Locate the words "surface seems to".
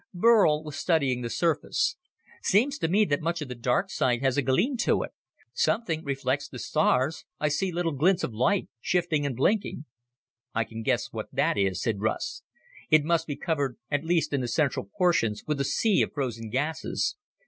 1.29-2.87